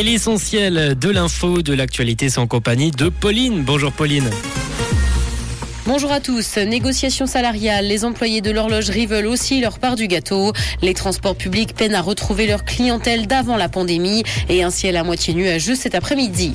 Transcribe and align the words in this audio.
Et 0.00 0.02
l'essentiel 0.02 0.98
de 0.98 1.10
l'info, 1.10 1.60
de 1.60 1.74
l'actualité, 1.74 2.30
c'est 2.30 2.38
en 2.38 2.46
compagnie 2.46 2.90
de 2.90 3.10
Pauline. 3.10 3.64
Bonjour 3.64 3.92
Pauline. 3.92 4.30
Bonjour 5.84 6.10
à 6.10 6.20
tous. 6.20 6.56
Négociations 6.56 7.26
salariales. 7.26 7.86
Les 7.86 8.06
employés 8.06 8.40
de 8.40 8.50
l'horlogerie 8.50 9.04
veulent 9.04 9.26
aussi 9.26 9.60
leur 9.60 9.78
part 9.78 9.96
du 9.96 10.08
gâteau. 10.08 10.54
Les 10.80 10.94
transports 10.94 11.36
publics 11.36 11.74
peinent 11.74 11.94
à 11.94 12.00
retrouver 12.00 12.46
leur 12.46 12.64
clientèle 12.64 13.26
d'avant 13.26 13.58
la 13.58 13.68
pandémie 13.68 14.22
et 14.48 14.62
un 14.62 14.70
ciel 14.70 14.96
à 14.96 15.04
moitié 15.04 15.34
nuageux 15.34 15.74
cet 15.74 15.94
après-midi. 15.94 16.54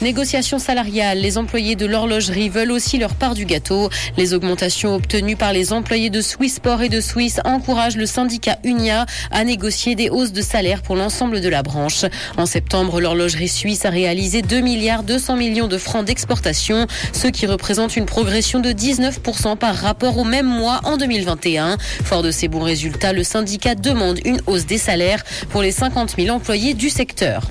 Négociations 0.00 0.60
salariales. 0.60 1.18
Les 1.18 1.38
employés 1.38 1.74
de 1.74 1.84
l'horlogerie 1.84 2.48
veulent 2.48 2.70
aussi 2.70 2.98
leur 2.98 3.14
part 3.14 3.34
du 3.34 3.44
gâteau. 3.44 3.90
Les 4.16 4.32
augmentations 4.32 4.94
obtenues 4.94 5.34
par 5.34 5.52
les 5.52 5.72
employés 5.72 6.08
de 6.08 6.20
Swissport 6.20 6.82
et 6.82 6.88
de 6.88 7.00
Swiss 7.00 7.40
encouragent 7.44 7.96
le 7.96 8.06
syndicat 8.06 8.58
Unia 8.62 9.06
à 9.32 9.42
négocier 9.42 9.96
des 9.96 10.08
hausses 10.08 10.32
de 10.32 10.40
salaire 10.40 10.82
pour 10.82 10.94
l'ensemble 10.94 11.40
de 11.40 11.48
la 11.48 11.64
branche. 11.64 12.04
En 12.36 12.46
septembre, 12.46 13.00
l'horlogerie 13.00 13.48
suisse 13.48 13.84
a 13.86 13.90
réalisé 13.90 14.40
2 14.40 14.60
milliards 14.60 15.02
200 15.02 15.36
millions 15.36 15.68
de 15.68 15.78
francs 15.78 16.04
d'exportation, 16.04 16.86
ce 17.12 17.26
qui 17.26 17.46
représente 17.46 17.96
une 17.96 18.06
progression 18.06 18.60
de 18.60 18.70
19% 18.70 19.56
par 19.56 19.74
rapport 19.74 20.16
au 20.16 20.24
même 20.24 20.46
mois 20.46 20.80
en 20.84 20.96
2021. 20.96 21.76
Fort 22.04 22.22
de 22.22 22.30
ces 22.30 22.46
bons 22.46 22.62
résultats, 22.62 23.12
le 23.12 23.24
syndicat 23.24 23.74
demande 23.74 24.20
une 24.24 24.40
hausse 24.46 24.66
des 24.66 24.78
salaires 24.78 25.24
pour 25.50 25.62
les 25.62 25.72
50 25.72 26.14
000 26.16 26.28
employés 26.34 26.74
du 26.74 26.88
secteur. 26.88 27.42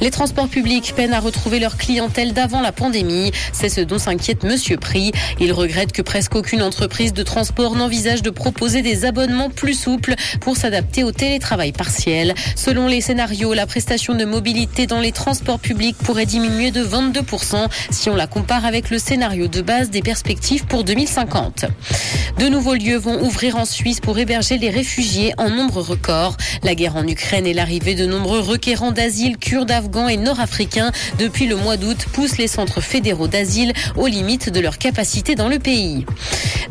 Les 0.00 0.10
transports 0.10 0.48
publics 0.48 0.94
peinent 0.94 1.12
à 1.12 1.18
retrouver 1.18 1.58
leur 1.58 1.76
clientèle 1.76 2.32
d'avant 2.32 2.60
la 2.60 2.70
pandémie. 2.70 3.32
C'est 3.52 3.68
ce 3.68 3.80
dont 3.80 3.98
s'inquiète 3.98 4.44
Monsieur 4.44 4.76
Prix. 4.76 5.10
Il 5.40 5.52
regrette 5.52 5.90
que 5.90 6.02
presque 6.02 6.36
aucune 6.36 6.62
entreprise 6.62 7.12
de 7.12 7.24
transport 7.24 7.74
n'envisage 7.74 8.22
de 8.22 8.30
proposer 8.30 8.82
des 8.82 9.04
abonnements 9.04 9.50
plus 9.50 9.74
souples 9.74 10.14
pour 10.40 10.56
s'adapter 10.56 11.02
au 11.02 11.10
télétravail 11.10 11.72
partiel. 11.72 12.34
Selon 12.54 12.86
les 12.86 13.00
scénarios, 13.00 13.54
la 13.54 13.66
prestation 13.66 14.14
de 14.14 14.24
mobilité 14.24 14.86
dans 14.86 15.00
les 15.00 15.10
transports 15.10 15.58
publics 15.58 15.96
pourrait 15.98 16.26
diminuer 16.26 16.70
de 16.70 16.84
22% 16.84 17.66
si 17.90 18.08
on 18.08 18.14
la 18.14 18.28
compare 18.28 18.64
avec 18.64 18.90
le 18.90 18.98
scénario 18.98 19.48
de 19.48 19.62
base 19.62 19.90
des 19.90 20.02
perspectives 20.02 20.64
pour 20.66 20.84
2050. 20.84 21.64
De 22.38 22.46
nouveaux 22.48 22.74
lieux 22.74 22.98
vont 22.98 23.20
ouvrir 23.24 23.56
en 23.56 23.64
Suisse 23.64 23.98
pour 23.98 24.16
héberger 24.16 24.58
les 24.58 24.70
réfugiés 24.70 25.34
en 25.38 25.50
nombre 25.50 25.80
record. 25.80 26.36
La 26.62 26.76
guerre 26.76 26.94
en 26.94 27.06
Ukraine 27.06 27.46
et 27.46 27.54
l'arrivée 27.54 27.96
de 27.96 28.06
nombreux 28.06 28.38
requérants 28.40 28.92
d'asile 28.92 29.38
kurdes, 29.38 29.72
afghans 29.88 30.08
et 30.08 30.16
nord-africains 30.16 30.92
depuis 31.18 31.46
le 31.46 31.56
mois 31.56 31.76
d'août 31.76 32.06
poussent 32.12 32.38
les 32.38 32.46
centres 32.46 32.80
fédéraux 32.80 33.28
d'asile 33.28 33.72
aux 33.96 34.06
limites 34.06 34.50
de 34.50 34.60
leur 34.60 34.78
capacité 34.78 35.34
dans 35.34 35.48
le 35.48 35.58
pays. 35.58 36.04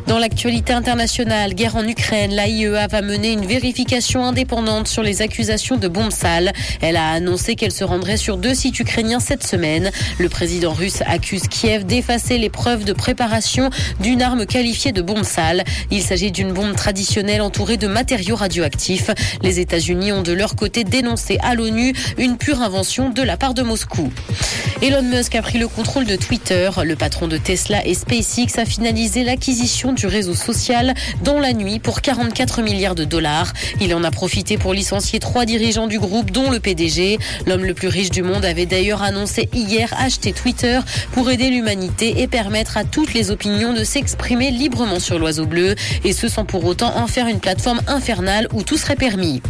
Dans 0.07 0.19
l'actualité 0.19 0.71
internationale, 0.71 1.53
guerre 1.53 1.75
en 1.75 1.85
Ukraine, 1.85 2.31
l'AIEA 2.31 2.87
va 2.87 3.01
mener 3.01 3.33
une 3.33 3.45
vérification 3.45 4.23
indépendante 4.23 4.87
sur 4.87 5.03
les 5.03 5.21
accusations 5.21 5.75
de 5.75 5.89
bombes 5.89 6.11
sales. 6.11 6.53
Elle 6.81 6.95
a 6.95 7.11
annoncé 7.11 7.55
qu'elle 7.55 7.73
se 7.73 7.83
rendrait 7.83 8.15
sur 8.15 8.37
deux 8.37 8.53
sites 8.53 8.79
ukrainiens 8.79 9.19
cette 9.19 9.45
semaine. 9.45 9.91
Le 10.17 10.29
président 10.29 10.71
russe 10.71 11.03
accuse 11.05 11.49
Kiev 11.49 11.85
d'effacer 11.85 12.37
les 12.37 12.49
preuves 12.49 12.85
de 12.85 12.93
préparation 12.93 13.69
d'une 13.99 14.21
arme 14.21 14.45
qualifiée 14.45 14.93
de 14.93 15.01
bombe 15.01 15.25
sale. 15.25 15.65
Il 15.91 16.01
s'agit 16.01 16.31
d'une 16.31 16.53
bombe 16.53 16.75
traditionnelle 16.75 17.41
entourée 17.41 17.77
de 17.77 17.87
matériaux 17.87 18.37
radioactifs. 18.37 19.11
Les 19.41 19.59
États-Unis 19.59 20.13
ont 20.13 20.21
de 20.21 20.31
leur 20.31 20.55
côté 20.55 20.85
dénoncé 20.85 21.37
à 21.43 21.53
l'ONU 21.53 21.93
une 22.17 22.37
pure 22.37 22.61
invention 22.61 23.06
de 23.13 23.21
la 23.23 23.37
part 23.37 23.53
de 23.53 23.61
Moscou. 23.61 24.11
Elon 24.81 25.01
Musk 25.01 25.33
a 25.35 25.41
pris 25.41 25.57
le 25.57 25.67
contrôle 25.67 26.05
de 26.05 26.15
Twitter. 26.15 26.69
Le 26.83 26.95
patron 26.95 27.27
de 27.27 27.37
Tesla 27.37 27.85
et 27.85 27.93
SpaceX 27.93 28.59
a 28.59 28.65
finalisé 28.65 29.23
l'acquisition 29.23 29.91
du 29.91 30.05
réseau 30.05 30.35
social 30.35 30.93
dans 31.23 31.39
la 31.39 31.53
nuit 31.53 31.79
pour 31.79 32.01
44 32.01 32.61
milliards 32.61 32.93
de 32.93 33.03
dollars. 33.03 33.53
Il 33.81 33.93
en 33.95 34.03
a 34.03 34.11
profité 34.11 34.57
pour 34.57 34.73
licencier 34.73 35.19
trois 35.19 35.45
dirigeants 35.45 35.87
du 35.87 35.99
groupe, 35.99 36.31
dont 36.31 36.51
le 36.51 36.59
PDG. 36.59 37.17
L'homme 37.45 37.65
le 37.65 37.73
plus 37.73 37.87
riche 37.87 38.11
du 38.11 38.21
monde 38.21 38.45
avait 38.45 38.65
d'ailleurs 38.65 39.01
annoncé 39.01 39.49
hier 39.53 39.93
acheter 39.97 40.33
Twitter 40.33 40.79
pour 41.11 41.31
aider 41.31 41.49
l'humanité 41.49 42.21
et 42.21 42.27
permettre 42.27 42.77
à 42.77 42.83
toutes 42.83 43.13
les 43.13 43.31
opinions 43.31 43.73
de 43.73 43.83
s'exprimer 43.83 44.51
librement 44.51 44.99
sur 44.99 45.17
l'oiseau 45.17 45.45
bleu, 45.45 45.75
et 46.03 46.13
ce 46.13 46.27
sans 46.27 46.45
pour 46.45 46.65
autant 46.65 46.97
en 46.97 47.07
faire 47.07 47.27
une 47.27 47.39
plateforme 47.39 47.81
infernale 47.87 48.47
où 48.53 48.63
tout 48.63 48.77
serait 48.77 48.95
permis. 48.95 49.41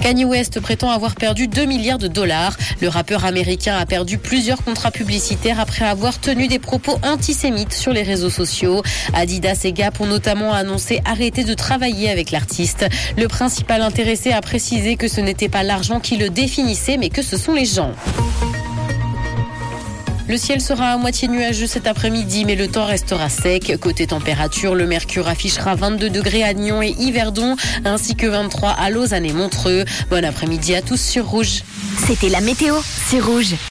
Kanye 0.00 0.24
West 0.24 0.60
prétend 0.60 0.90
avoir 0.90 1.14
perdu 1.14 1.46
2 1.46 1.64
milliards 1.64 1.98
de 1.98 2.08
dollars. 2.08 2.56
Rappeur 2.92 3.24
américain 3.24 3.76
a 3.76 3.86
perdu 3.86 4.18
plusieurs 4.18 4.62
contrats 4.62 4.92
publicitaires 4.92 5.58
après 5.58 5.84
avoir 5.84 6.20
tenu 6.20 6.46
des 6.46 6.58
propos 6.60 6.98
antisémites 7.02 7.72
sur 7.72 7.92
les 7.92 8.02
réseaux 8.02 8.30
sociaux. 8.30 8.82
Adidas 9.14 9.62
et 9.64 9.72
Gap 9.72 10.00
ont 10.00 10.06
notamment 10.06 10.52
annoncé 10.52 11.00
arrêter 11.04 11.42
de 11.42 11.54
travailler 11.54 12.10
avec 12.10 12.30
l'artiste. 12.30 12.86
Le 13.16 13.26
principal 13.26 13.82
intéressé 13.82 14.32
a 14.32 14.40
précisé 14.40 14.96
que 14.96 15.08
ce 15.08 15.20
n'était 15.20 15.48
pas 15.48 15.62
l'argent 15.62 15.98
qui 15.98 16.16
le 16.16 16.28
définissait, 16.30 16.98
mais 16.98 17.08
que 17.08 17.22
ce 17.22 17.36
sont 17.36 17.54
les 17.54 17.64
gens. 17.64 17.92
Le 20.28 20.36
ciel 20.36 20.60
sera 20.60 20.92
à 20.92 20.96
moitié 20.96 21.28
nuageux 21.28 21.66
cet 21.66 21.86
après-midi, 21.86 22.44
mais 22.44 22.54
le 22.54 22.68
temps 22.68 22.86
restera 22.86 23.28
sec. 23.28 23.76
Côté 23.80 24.06
température, 24.06 24.74
le 24.74 24.86
mercure 24.86 25.28
affichera 25.28 25.74
22 25.74 26.10
degrés 26.10 26.44
à 26.44 26.54
Nyon 26.54 26.80
et 26.82 26.94
Yverdon, 26.98 27.56
ainsi 27.84 28.14
que 28.14 28.26
23 28.26 28.70
à 28.70 28.90
Lausanne 28.90 29.24
et 29.24 29.32
Montreux. 29.32 29.84
Bon 30.10 30.24
après-midi 30.24 30.74
à 30.74 30.82
tous 30.82 31.00
sur 31.00 31.26
Rouge. 31.26 31.62
C'était 32.06 32.28
la 32.28 32.40
météo, 32.40 32.76
c'est 33.08 33.20
Rouge. 33.20 33.54